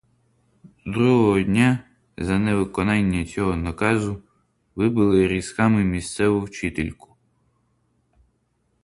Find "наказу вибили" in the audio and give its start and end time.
3.55-5.27